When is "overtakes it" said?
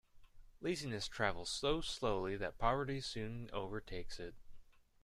3.53-4.33